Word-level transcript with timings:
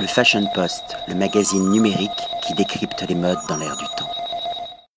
Le 0.00 0.06
Fashion 0.06 0.44
Post, 0.54 0.96
le 1.08 1.16
magazine 1.16 1.70
numérique 1.70 2.10
qui 2.46 2.54
décrypte 2.54 3.04
les 3.08 3.16
modes 3.16 3.38
dans 3.48 3.56
l'air 3.56 3.76
du 3.76 3.84
temps. 3.96 4.08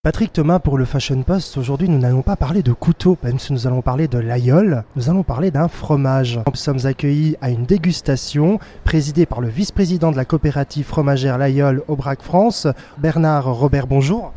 Patrick 0.04 0.32
Thomas 0.32 0.60
pour 0.60 0.78
le 0.78 0.86
Fashion 0.86 1.24
Post. 1.24 1.58
Aujourd'hui, 1.58 1.90
nous 1.90 1.98
n'allons 1.98 2.22
pas 2.22 2.36
parler 2.36 2.62
de 2.62 2.72
couteau, 2.72 3.18
même 3.24 3.40
si 3.40 3.52
nous 3.52 3.66
allons 3.66 3.82
parler 3.82 4.08
de 4.08 4.20
l'aïeul. 4.20 4.84
Nous 4.96 5.10
allons 5.10 5.24
parler 5.24 5.50
d'un 5.50 5.68
fromage. 5.68 6.40
Nous 6.46 6.56
sommes 6.56 6.86
accueillis 6.86 7.36
à 7.42 7.50
une 7.50 7.66
dégustation 7.66 8.60
présidée 8.84 9.26
par 9.26 9.42
le 9.42 9.48
vice-président 9.48 10.12
de 10.12 10.18
la 10.18 10.26
coopérative 10.26 10.86
fromagère 10.86 11.40
L'Aïeul 11.40 11.82
Aubrac 11.88 12.22
France, 12.22 12.68
Bernard 13.00 13.52
Robert. 13.52 13.88
Bonjour. 13.88 14.34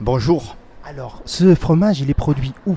Bonjour. 0.00 0.56
Alors, 0.88 1.20
ce 1.26 1.54
fromage, 1.54 2.00
il 2.00 2.08
est 2.08 2.14
produit 2.14 2.54
où? 2.66 2.74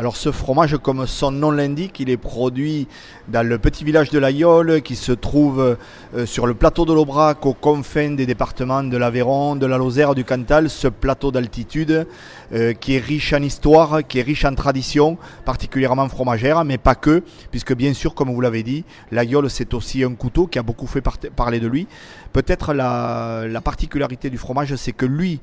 Alors 0.00 0.16
ce 0.16 0.32
fromage, 0.32 0.78
comme 0.78 1.06
son 1.06 1.30
nom 1.30 1.50
l'indique, 1.50 2.00
il 2.00 2.08
est 2.08 2.16
produit 2.16 2.88
dans 3.28 3.46
le 3.46 3.58
petit 3.58 3.84
village 3.84 4.08
de 4.08 4.18
l'Aïole 4.18 4.80
qui 4.80 4.96
se 4.96 5.12
trouve 5.12 5.76
euh, 6.14 6.24
sur 6.24 6.46
le 6.46 6.54
plateau 6.54 6.86
de 6.86 6.94
l'Aubrac 6.94 7.44
aux 7.44 7.52
confins 7.52 8.12
des 8.12 8.24
départements 8.24 8.82
de 8.82 8.96
l'Aveyron, 8.96 9.56
de 9.56 9.66
la 9.66 9.76
Lozère, 9.76 10.14
du 10.14 10.24
Cantal, 10.24 10.70
ce 10.70 10.88
plateau 10.88 11.30
d'altitude 11.30 12.06
euh, 12.54 12.72
qui 12.72 12.94
est 12.94 12.98
riche 12.98 13.34
en 13.34 13.42
histoire, 13.42 14.00
qui 14.08 14.20
est 14.20 14.22
riche 14.22 14.46
en 14.46 14.54
tradition, 14.54 15.18
particulièrement 15.44 16.08
fromagère, 16.08 16.64
mais 16.64 16.78
pas 16.78 16.94
que, 16.94 17.22
puisque 17.50 17.74
bien 17.74 17.92
sûr, 17.92 18.14
comme 18.14 18.32
vous 18.32 18.40
l'avez 18.40 18.62
dit, 18.62 18.84
l'Aïole 19.12 19.50
c'est 19.50 19.74
aussi 19.74 20.02
un 20.02 20.14
couteau 20.14 20.46
qui 20.46 20.58
a 20.58 20.62
beaucoup 20.62 20.86
fait 20.86 21.02
parler 21.36 21.60
de 21.60 21.66
lui. 21.66 21.86
Peut-être 22.32 22.72
la, 22.72 23.60
particularité 23.62 24.30
du 24.30 24.38
fromage, 24.38 24.74
c'est 24.76 24.92
que 24.92 25.04
lui 25.04 25.40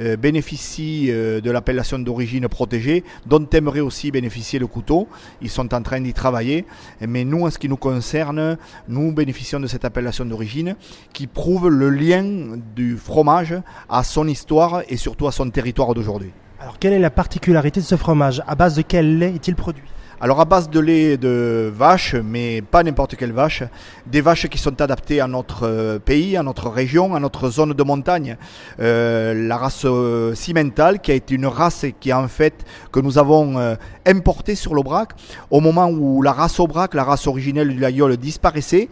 euh, 0.00 0.16
bénéficie 0.16 1.08
de 1.08 1.50
l'appellation 1.50 1.98
d'origine 1.98 2.48
protégée, 2.48 3.04
dont 3.26 3.44
aimerait 3.52 3.80
aussi 3.80 3.97
bénéficier 4.10 4.58
le 4.58 4.66
couteau. 4.66 5.08
Ils 5.42 5.50
sont 5.50 5.74
en 5.74 5.82
train 5.82 6.00
d'y 6.00 6.12
travailler. 6.12 6.64
Mais 7.00 7.24
nous, 7.24 7.46
en 7.46 7.50
ce 7.50 7.58
qui 7.58 7.68
nous 7.68 7.76
concerne, 7.76 8.56
nous 8.88 9.12
bénéficions 9.12 9.60
de 9.60 9.66
cette 9.66 9.84
appellation 9.84 10.24
d'origine 10.24 10.76
qui 11.12 11.26
prouve 11.26 11.68
le 11.68 11.90
lien 11.90 12.24
du 12.74 12.96
fromage 12.96 13.54
à 13.88 14.02
son 14.04 14.26
histoire 14.28 14.82
et 14.88 14.96
surtout 14.96 15.26
à 15.26 15.32
son 15.32 15.50
territoire 15.50 15.94
d'aujourd'hui. 15.94 16.30
Alors, 16.60 16.78
quelle 16.78 16.92
est 16.92 16.98
la 16.98 17.10
particularité 17.10 17.80
de 17.80 17.86
ce 17.86 17.96
fromage? 17.96 18.42
À 18.46 18.54
base 18.54 18.74
de 18.74 18.82
quel 18.82 19.18
lait 19.18 19.34
est-il 19.34 19.54
produit? 19.54 19.84
Alors 20.20 20.40
à 20.40 20.44
base 20.44 20.68
de 20.68 20.80
lait 20.80 21.16
de 21.16 21.72
vache, 21.72 22.16
mais 22.16 22.60
pas 22.60 22.82
n'importe 22.82 23.14
quelle 23.14 23.32
vache, 23.32 23.62
des 24.06 24.20
vaches 24.20 24.48
qui 24.48 24.58
sont 24.58 24.80
adaptées 24.80 25.20
à 25.20 25.28
notre 25.28 25.64
euh, 25.64 25.98
pays, 26.00 26.36
à 26.36 26.42
notre 26.42 26.68
région, 26.68 27.14
à 27.14 27.20
notre 27.20 27.50
zone 27.50 27.72
de 27.72 27.82
montagne. 27.84 28.36
Euh, 28.80 29.46
la 29.46 29.56
race 29.56 29.82
euh, 29.84 30.34
cimentale, 30.34 30.98
qui 31.00 31.12
a 31.12 31.14
été 31.14 31.36
une 31.36 31.46
race 31.46 31.86
qui 32.00 32.12
en 32.12 32.26
fait 32.26 32.64
que 32.90 32.98
nous 32.98 33.18
avons 33.18 33.76
importée 34.06 34.54
sur 34.54 34.74
l'Aubrac 34.74 35.10
au 35.50 35.60
moment 35.60 35.88
où 35.88 36.22
la 36.22 36.32
race 36.32 36.58
Aubrac, 36.58 36.94
la 36.94 37.04
race 37.04 37.26
originelle 37.26 37.68
du 37.68 37.78
Laïol, 37.78 38.16
disparaissait 38.16 38.88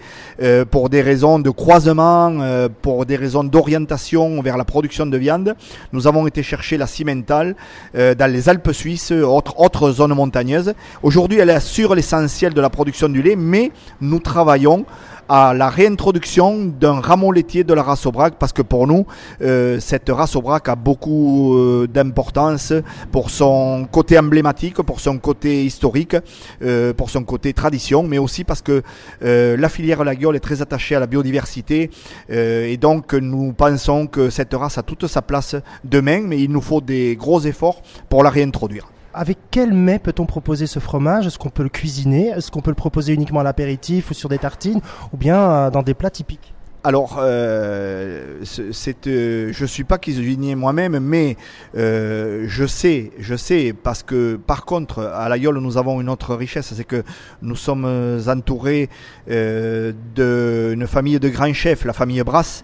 pour 0.71 0.89
des 0.89 1.03
raisons 1.03 1.39
de 1.39 1.51
croisement, 1.51 2.69
pour 2.83 3.07
des 3.07 3.17
raisons 3.17 3.45
d'orientation 3.45 4.41
vers 4.43 4.57
la 4.57 4.65
production 4.65 5.07
de 5.07 5.17
viande. 5.17 5.55
Nous 5.93 6.07
avons 6.07 6.27
été 6.27 6.43
chercher 6.43 6.77
la 6.77 6.87
cimentale 6.87 7.57
dans 7.95 8.33
les 8.33 8.49
Alpes 8.49 8.73
suisses, 8.73 9.13
autres 9.13 9.91
zones 9.91 10.15
montagneuses. 10.15 10.75
Aujourd'hui, 11.03 11.16
elle 11.25 11.51
assure 11.51 11.95
l'essentiel 11.95 12.53
de 12.53 12.61
la 12.61 12.71
production 12.71 13.09
du 13.09 13.23
lait, 13.23 13.37
mais 13.37 13.73
nous 14.01 14.21
travaillons 14.21 14.85
à 15.29 15.55
la 15.55 15.69
réintroduction 15.69 16.67
d'un 16.67 17.01
rameau 17.01 17.33
laitier 17.33 17.65
de 17.65 17.75
la 17.75 17.83
race 17.83 18.07
Aubrac 18.07 18.35
parce 18.39 18.53
que 18.53 18.63
pour 18.63 18.87
nous, 18.87 19.07
euh, 19.43 19.81
cette 19.81 20.09
race 20.09 20.37
Aubrac 20.37 20.69
a 20.69 20.77
beaucoup 20.77 21.57
euh, 21.57 21.89
d'importance 21.89 22.73
pour 23.11 23.31
son 23.31 23.89
côté 23.91 24.17
emblématique, 24.19 24.77
pour 24.77 25.01
son 25.01 25.19
côté 25.19 25.65
historique, 25.65 26.17
euh, 26.63 26.93
pour 26.93 27.11
son 27.11 27.25
côté 27.25 27.53
tradition, 27.53 28.05
mais 28.05 28.19
aussi 28.19 28.45
parce 28.45 28.63
que 28.63 28.83
la 29.21 29.69
filière 29.69 30.05
Laguiole 30.05 30.37
est 30.37 30.41
très 30.41 30.63
attachée 30.63 30.95
à 30.95 31.01
la 31.01 31.07
biodiversité 31.07 31.91
et 32.29 32.77
donc 32.77 33.15
nous 33.15 33.53
pensons 33.53 34.07
que 34.07 34.31
cette 34.31 34.55
race 34.55 34.79
a 34.79 34.83
toute 34.83 35.07
sa 35.07 35.23
place 35.23 35.57
demain, 35.85 36.21
mais 36.21 36.41
il 36.41 36.51
nous 36.51 36.61
faut 36.61 36.81
des 36.81 37.17
gros 37.17 37.41
efforts 37.41 37.83
pour 38.09 38.23
la 38.23 38.31
réintroduire. 38.31 38.87
Avec 39.19 39.39
quel 39.51 39.73
mets 39.73 39.99
peut-on 39.99 40.27
proposer 40.27 40.67
ce 40.67 40.79
fromage? 40.79 41.27
Est-ce 41.27 41.39
qu'on 41.39 41.49
peut 41.49 41.63
le 41.63 41.71
cuisiner? 41.71 42.29
Est-ce 42.29 42.51
qu'on 42.51 42.61
peut 42.61 42.71
le 42.71 42.75
proposer 42.75 43.15
uniquement 43.15 43.41
à 43.41 43.45
l'apéritif 43.45 44.11
ou 44.11 44.15
sur 44.15 44.29
des 44.29 44.37
tartines? 44.37 44.83
Ou 45.15 45.17
bien 45.17 45.41
euh, 45.41 45.71
dans 45.71 45.83
des 45.83 45.95
plats 45.95 46.11
typiques? 46.11 46.53
Alors, 46.87 47.17
euh, 47.19 48.37
c'est, 48.45 49.09
euh, 49.09 49.49
je 49.53 49.67
suis 49.67 49.83
pas 49.83 49.99
cuisinier 49.99 50.55
moi-même, 50.55 51.01
mais 51.01 51.37
euh, 51.77 52.45
je 52.47 52.65
sais, 52.65 53.11
je 53.19 53.35
sais, 53.35 53.75
parce 53.83 54.05
que 54.05 54.37
par 54.37 54.65
contre, 54.65 55.01
à 55.01 55.29
l'Aïole, 55.29 55.59
nous 55.59 55.79
avons 55.79 56.01
une 56.01 56.09
autre 56.09 56.37
richesse, 56.37 56.73
c'est 56.77 56.85
que 56.85 57.03
nous 57.43 57.57
sommes 57.57 58.21
entourés 58.29 58.89
d'une 59.27 60.87
famille 60.87 61.19
de 61.19 61.29
grands 61.29 61.53
chefs, 61.53 61.85
la 61.85 61.93
famille 61.93 62.23
Brasse, 62.23 62.63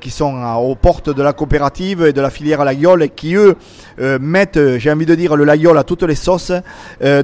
qui 0.00 0.10
sont 0.10 0.42
aux 0.58 0.74
portes 0.74 1.08
de 1.08 1.22
la 1.22 1.32
coopérative 1.32 2.04
et 2.04 2.12
de 2.12 2.20
la 2.20 2.28
filière 2.28 2.66
Laïole, 2.66 3.02
et 3.04 3.08
qui 3.08 3.34
eux 3.34 3.56
mettent, 4.20 4.60
j'ai 4.76 4.92
envie 4.92 5.06
de 5.06 5.14
dire, 5.14 5.36
le 5.36 5.44
Laïole 5.44 5.78
à 5.78 5.84
toutes 5.84 6.02
les 6.02 6.14
sauces, 6.14 6.52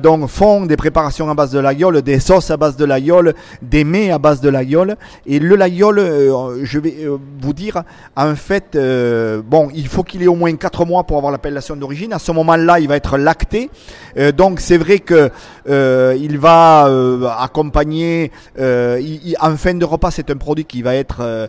donc 0.03 0.29
font 0.29 0.65
des 0.65 0.79
préparations 0.79 1.29
à 1.29 1.35
base 1.35 1.53
de 1.53 1.59
Laïole, 1.59 2.01
des 2.01 2.19
sauces 2.19 2.51
à 2.51 2.57
base 2.57 2.77
de 2.77 2.87
Laïole, 2.87 3.35
des 3.61 3.85
mets 3.85 4.11
à 4.11 4.19
base 4.19 4.41
de 4.41 4.49
Laïole, 4.49 4.97
et 5.27 5.39
le 5.39 5.57
Laïole 5.57 6.14
euh, 6.14 6.14
je 6.63 6.79
vais 6.79 6.95
euh, 7.05 7.19
vous 7.41 7.53
dire, 7.53 7.83
en 8.17 8.35
fait, 8.35 8.75
euh, 8.75 9.43
bon, 9.45 9.69
il 9.75 9.89
faut 9.89 10.03
qu'il 10.03 10.23
ait 10.23 10.29
au 10.29 10.35
moins 10.35 10.55
4 10.55 10.85
mois 10.85 11.05
pour 11.05 11.17
avoir 11.17 11.33
l'appellation 11.33 11.77
d'origine. 11.77 12.13
À 12.13 12.19
ce 12.19 12.33
moment-là, 12.33 12.81
il 12.81 12.89
va 12.89 12.97
être 12.97 13.19
lacté. 13.19 13.71
donc, 14.37 14.61
c'est 14.61 14.79
vrai 14.79 14.99
que 14.99 15.31
il 15.67 16.39
va 16.39 16.89
accompagner. 17.41 18.31
en 18.59 19.57
fin 19.57 19.75
de 19.75 19.85
repas, 19.85 20.11
c'est 20.11 20.31
un 20.31 20.37
produit 20.37 20.65
qui 20.65 20.83
va 20.83 20.95
être 20.95 21.49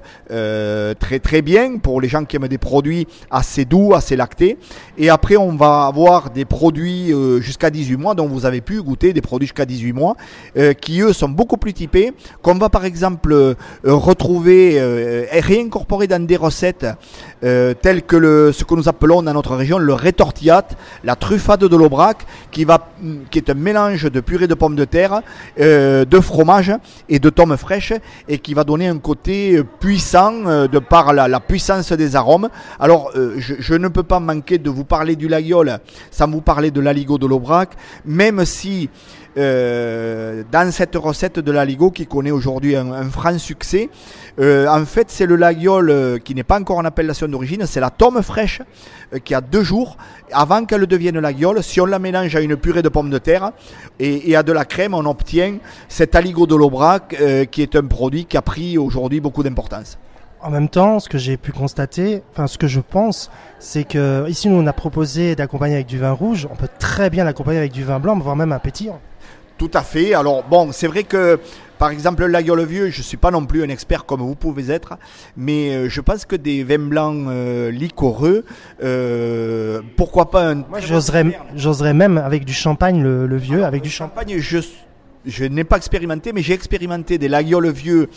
très 0.99 1.19
très 1.19 1.41
bien 1.41 1.77
pour 1.77 2.01
les 2.01 2.07
gens 2.07 2.25
qui 2.25 2.35
aiment 2.35 2.47
des 2.47 2.57
produits 2.57 3.07
assez 3.29 3.65
doux, 3.65 3.93
assez 3.93 4.15
lactés. 4.15 4.57
Et 4.97 5.09
après, 5.09 5.37
on 5.37 5.55
va 5.55 5.85
avoir 5.85 6.29
des 6.29 6.45
produits 6.45 7.13
jusqu'à 7.39 7.69
18 7.69 7.97
mois, 7.97 8.15
dont 8.15 8.27
vous 8.27 8.45
avez 8.45 8.61
pu 8.61 8.81
goûter 8.81 9.13
des 9.13 9.21
produits 9.21 9.47
jusqu'à 9.47 9.65
18 9.65 9.93
mois, 9.93 10.15
qui 10.81 11.01
eux 11.01 11.13
sont 11.13 11.29
beaucoup 11.29 11.57
plus 11.57 11.73
typés, 11.73 12.13
qu'on 12.41 12.55
va 12.55 12.69
par 12.69 12.85
exemple 12.85 13.55
retrouver 13.83 14.54
euh, 14.55 15.25
réincorporer 15.31 16.07
dans 16.07 16.25
des 16.25 16.35
recettes 16.35 16.85
euh, 17.45 17.73
telles 17.73 18.03
que 18.03 18.15
le, 18.15 18.51
ce 18.51 18.63
que 18.63 18.75
nous 18.75 18.89
appelons 18.89 19.21
dans 19.21 19.33
notre 19.33 19.55
région 19.55 19.77
le 19.77 19.93
rétortillat, 19.93 20.67
la 21.03 21.15
truffade 21.15 21.61
de 21.61 21.75
l'Aubrac, 21.77 22.25
qui, 22.51 22.65
va, 22.65 22.89
qui 23.29 23.37
est 23.37 23.49
un 23.49 23.53
mélange 23.53 24.03
de 24.03 24.19
purée 24.19 24.47
de 24.47 24.55
pommes 24.55 24.75
de 24.75 24.85
terre, 24.85 25.21
euh, 25.59 26.03
de 26.05 26.19
fromage 26.19 26.73
et 27.09 27.19
de 27.19 27.29
tomes 27.29 27.55
fraîches, 27.57 27.93
et 28.27 28.39
qui 28.39 28.53
va 28.53 28.63
donner 28.63 28.87
un 28.87 28.97
côté 28.97 29.61
puissant 29.79 30.67
de 30.67 30.79
par 30.79 31.13
la, 31.13 31.39
puissance 31.39 31.91
des 31.91 32.15
arômes. 32.15 32.49
Alors, 32.79 33.11
je, 33.37 33.73
ne 33.75 33.87
peux 33.87 34.03
pas 34.03 34.19
manquer 34.19 34.57
de 34.57 34.69
vous 34.69 34.85
parler 34.85 35.15
du 35.15 35.27
laguiole 35.27 35.79
sans 36.11 36.29
vous 36.29 36.41
parler 36.41 36.71
de 36.71 36.81
l'aligot 36.81 37.17
de 37.17 37.27
l'Aubrac, 37.27 37.69
même 38.05 38.43
si 38.45 38.89
euh, 39.37 40.43
dans 40.49 40.71
cette 40.71 40.95
recette 40.95 41.39
de 41.39 41.51
l'aligot 41.51 41.91
qui 41.91 42.07
connaît 42.07 42.31
aujourd'hui 42.31 42.75
un, 42.77 43.03
franc 43.09 43.37
succès. 43.37 43.89
Euh, 44.39 44.65
en 44.67 44.85
fait, 44.85 45.07
c'est 45.09 45.25
le 45.25 45.35
laguiole 45.35 45.89
euh, 45.89 46.17
qui 46.19 46.33
n'est 46.33 46.43
pas 46.43 46.57
encore 46.57 46.77
en 46.77 46.85
appellation 46.85 47.27
d'origine, 47.35 47.65
c'est 47.65 47.81
la 47.81 47.89
tome 47.89 48.23
fraîche 48.23 48.61
qui 49.25 49.35
a 49.35 49.41
deux 49.41 49.63
jours 49.63 49.97
avant 50.31 50.63
qu'elle 50.65 50.87
devienne 50.87 51.19
laguiole. 51.19 51.61
Si 51.61 51.81
on 51.81 51.85
la 51.85 51.99
mélange 51.99 52.33
à 52.35 52.39
une 52.39 52.55
purée 52.55 52.81
de 52.81 52.87
pommes 52.89 53.09
de 53.09 53.17
terre 53.17 53.51
et, 53.99 54.35
à 54.37 54.43
de 54.43 54.53
la 54.53 54.63
crème, 54.63 54.93
on 54.93 55.05
obtient 55.05 55.57
cet 55.89 56.15
aligot 56.15 56.47
de 56.47 56.55
l'Aubrac 56.55 57.15
qui 57.51 57.61
est 57.61 57.75
un 57.75 57.85
produit 57.85 58.25
qui 58.25 58.37
a 58.37 58.41
pris 58.41 58.77
aujourd'hui 58.77 59.19
beaucoup 59.19 59.43
d'importance. 59.43 59.97
En 60.41 60.49
même 60.49 60.69
temps, 60.69 60.99
ce 60.99 61.09
que 61.09 61.17
j'ai 61.17 61.37
pu 61.37 61.51
constater, 61.51 62.21
enfin 62.31 62.47
ce 62.47 62.57
que 62.57 62.67
je 62.67 62.79
pense, 62.79 63.29
c'est 63.59 63.83
que 63.83 64.29
ici 64.29 64.47
nous 64.47 64.57
on 64.57 64.67
a 64.67 64.73
proposé 64.73 65.35
d'accompagner 65.35 65.75
avec 65.75 65.87
du 65.87 65.97
vin 65.97 66.11
rouge. 66.11 66.47
On 66.49 66.55
peut 66.55 66.69
très 66.79 67.09
bien 67.09 67.25
l'accompagner 67.25 67.57
avec 67.57 67.71
du 67.73 67.83
vin 67.83 67.99
blanc, 67.99 68.17
voire 68.17 68.35
même 68.35 68.53
un 68.53 68.59
pétillant. 68.59 68.99
Tout 69.57 69.71
à 69.73 69.81
fait. 69.81 70.13
Alors 70.13 70.43
bon, 70.43 70.71
c'est 70.71 70.87
vrai 70.87 71.03
que 71.03 71.39
par 71.85 71.91
exemple, 71.91 72.25
la 72.25 72.41
gueule 72.41 72.65
vieux, 72.65 72.89
je 72.89 72.97
ne 72.97 73.03
suis 73.03 73.15
pas 73.15 73.29
non 73.29 73.45
plus 73.45 73.63
un 73.63 73.69
expert 73.69 74.07
comme 74.07 74.21
vous 74.21 74.33
pouvez 74.33 74.71
être, 74.71 74.97
mais 75.37 75.69
euh, 75.69 75.87
je 75.87 76.01
pense 76.01 76.25
que 76.25 76.35
des 76.35 76.63
vins 76.63 76.79
blancs 76.79 77.27
euh, 77.29 77.69
liquoreux, 77.69 78.43
euh, 78.81 79.83
pourquoi 79.95 80.31
pas 80.31 80.49
un. 80.49 80.55
Moi, 80.55 80.79
j'oserais, 80.79 81.93
même 81.93 82.17
avec 82.17 82.43
du 82.43 82.53
champagne 82.53 83.03
le, 83.03 83.37
vieux, 83.37 83.63
avec 83.63 83.83
du 83.83 83.91
champagne. 83.91 84.35
Je, 84.39 84.57
je 85.27 85.45
n'ai 85.45 85.63
pas 85.63 85.77
expérimenté, 85.77 86.33
mais 86.33 86.41
j'ai 86.41 86.53
expérimenté 86.53 87.19
des 87.19 87.27
lagioles 87.27 87.69
vieux 87.69 88.09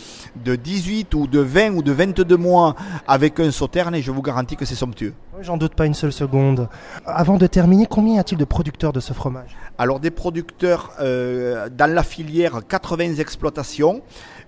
de 0.43 0.55
18 0.55 1.13
ou 1.13 1.27
de 1.27 1.39
20 1.39 1.69
ou 1.75 1.83
de 1.83 1.91
22 1.91 2.37
mois 2.37 2.75
avec 3.07 3.39
un 3.39 3.51
sauterne 3.51 3.93
et 3.93 4.01
je 4.01 4.09
vous 4.09 4.23
garantis 4.23 4.55
que 4.55 4.65
c'est 4.65 4.73
somptueux. 4.73 5.13
J'en 5.41 5.55
doute 5.55 5.73
pas 5.75 5.85
une 5.85 5.93
seule 5.93 6.11
seconde. 6.11 6.67
Avant 7.05 7.37
de 7.37 7.47
terminer, 7.47 7.85
combien 7.85 8.15
y 8.15 8.19
a-t-il 8.19 8.37
de 8.37 8.45
producteurs 8.45 8.91
de 8.91 8.99
ce 8.99 9.13
fromage? 9.13 9.55
Alors 9.77 10.01
des 10.01 10.11
producteurs 10.11 10.91
euh, 10.99 11.69
dans 11.69 11.93
la 11.93 12.03
filière 12.03 12.59
80 12.67 13.15
exploitations 13.15 14.01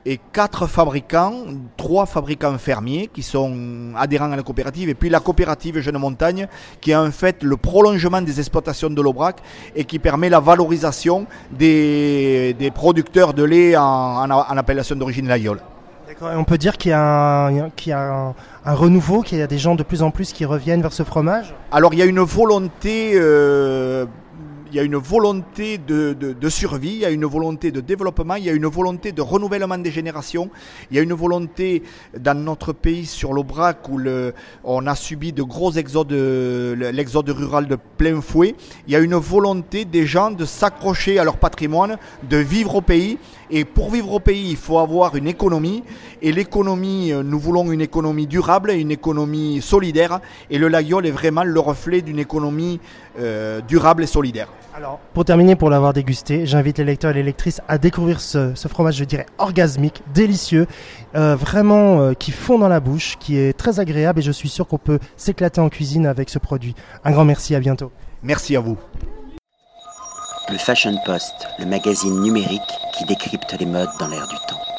et 0.06 0.20
quatre 0.34 0.68
fabricants, 0.68 1.34
trois 1.78 2.06
fabricants 2.06 2.58
fermiers 2.58 3.10
qui 3.14 3.24
sont 3.24 3.94
adhérents 3.96 4.32
à 4.32 4.36
la 4.36 4.44
coopérative, 4.44 4.90
et 4.90 4.96
puis 4.96 5.10
la 5.10 5.22
coopérative 5.22 5.80
Jeune 5.80 5.98
Montagne 5.98 6.48
qui 6.82 6.92
est 6.92 6.96
en 6.96 7.12
fait 7.12 7.42
le 7.44 7.56
prolongement 7.56 8.22
des 8.22 8.40
exploitations 8.40 8.90
de 8.90 9.02
l'Aubrac 9.02 9.38
et 9.76 9.86
qui 9.86 10.00
permet 10.00 10.30
la 10.30 10.42
valorisation 10.42 11.26
des, 11.52 12.56
producteurs 12.76 13.34
de 13.34 13.44
lait 13.44 13.78
en, 13.78 14.30
appellation 14.30 14.96
d'origine 14.96 15.28
Laïole. 15.28 15.60
On 16.22 16.44
peut 16.44 16.58
dire 16.58 16.78
qu'il 16.78 16.92
y 16.92 16.94
a, 16.94 17.48
un, 17.48 18.34
renouveau, 18.66 19.22
qu'il 19.24 19.40
y 19.40 19.42
a 19.42 19.48
des 19.48 19.58
gens 19.58 19.76
de 19.76 19.84
plus 19.84 20.04
en 20.04 20.12
plus 20.12 20.34
qui 20.34 20.46
reviennent 20.46 20.82
vers 20.82 20.94
ce 20.94 21.04
fromage? 21.04 21.56
Alors 21.72 21.94
il 21.94 22.00
y 22.00 22.02
a 22.04 22.06
une 22.06 22.20
volonté 22.20 23.14
euh, 23.16 24.06
il 24.72 24.78
y 24.78 24.80
a 24.80 24.84
une 24.84 24.96
volonté 24.96 25.78
de, 25.78 26.14
de, 26.14 26.50
survie, 26.50 26.94
il 26.94 27.00
y 27.00 27.06
a 27.06 27.10
une 27.10 27.26
volonté 27.26 27.72
de 27.72 27.82
développement, 27.82 28.36
il 28.36 28.46
y 28.46 28.50
a 28.50 28.54
une 28.54 28.68
volonté 28.68 29.12
de 29.12 29.22
renouvellement 29.22 29.78
des 29.78 29.92
générations, 29.92 30.50
il 30.90 30.96
y 30.96 31.00
a 31.00 31.04
une 31.04 31.14
volonté 31.14 31.84
dans 32.18 32.38
notre 32.38 32.72
pays 32.72 33.06
sur 33.06 33.34
l'Aubrac 33.34 33.90
où 33.90 34.00
on 34.64 34.88
a 34.88 34.96
subi 34.96 35.34
de 35.34 35.44
gros 35.44 35.74
exodes, 35.74 36.14
l'exode 36.14 37.30
rural 37.30 37.68
de 37.68 37.78
plein 37.98 38.22
fouet, 38.22 38.56
il 38.88 38.94
y 38.94 38.96
a 38.96 39.00
une 39.00 39.16
volonté 39.16 39.84
des 39.84 40.06
gens 40.06 40.32
de 40.32 40.46
s'accrocher 40.46 41.20
à 41.20 41.26
leur 41.26 41.38
patrimoine, 41.38 41.98
de 42.30 42.38
vivre 42.38 42.76
au 42.76 42.82
pays. 42.82 43.18
Et 43.50 43.66
pour 43.66 43.92
vivre 43.92 44.14
au 44.14 44.20
pays, 44.20 44.52
il 44.52 44.56
faut 44.56 44.80
avoir 44.80 45.16
une 45.18 45.28
économie. 45.28 45.84
Et 46.22 46.32
l'économie, 46.32 47.12
nous 47.12 47.40
voulons 47.40 47.70
une 47.72 47.82
économie 47.82 48.28
durable, 48.28 48.72
une 48.72 48.92
économie 48.92 49.62
solidaire. 49.62 50.22
Et 50.50 50.58
le 50.58 50.70
Laguiole 50.70 51.06
est 51.06 51.12
vraiment 51.12 51.44
le 51.44 51.60
reflet 51.60 52.02
d'une 52.02 52.20
économie 52.20 52.80
euh, 53.20 53.60
durable 53.68 54.04
et 54.04 54.08
solidaire. 54.08 54.48
Alors, 54.82 55.00
pour 55.14 55.26
terminer, 55.26 55.56
pour 55.56 55.70
l'avoir 55.70 55.94
dégusté, 55.94 56.48
j'invite 56.48 56.80
les 56.80 56.84
lecteurs 56.84 57.12
et 57.12 57.14
les 57.14 57.22
lectrices 57.22 57.62
à 57.68 57.78
découvrir 57.78 58.20
ce, 58.20 58.56
fromage, 58.68 58.96
je 58.96 59.04
dirais, 59.04 59.28
orgasmique, 59.38 60.02
délicieux, 60.12 60.66
euh, 61.14 61.36
vraiment 61.36 62.02
euh, 62.02 62.14
qui 62.14 62.32
fond 62.32 62.58
dans 62.58 62.68
la 62.68 62.80
bouche, 62.80 63.16
qui 63.20 63.38
est 63.38 63.56
très 63.56 63.80
agréable 63.80 64.18
et 64.18 64.22
je 64.24 64.32
suis 64.32 64.50
sûr 64.50 64.66
qu'on 64.66 64.80
peut 64.80 64.98
s'éclater 65.18 65.62
en 65.62 65.70
cuisine 65.70 66.08
avec 66.08 66.32
ce 66.32 66.40
produit. 66.40 66.74
Un 67.04 67.12
grand 67.12 67.26
merci, 67.26 67.54
à 67.54 67.60
bientôt. 67.60 67.92
Merci 68.24 68.56
à 68.56 68.60
vous. 68.60 68.76
Le 70.50 70.58
Fashion 70.58 70.96
Post, 71.06 71.36
le 71.60 71.68
magazine 71.68 72.20
numérique 72.20 72.62
qui 72.98 73.06
décrypte 73.06 73.56
les 73.60 73.68
modes 73.68 73.92
dans 74.00 74.08
l'air 74.08 74.28
du 74.28 74.36
temps. 74.48 74.71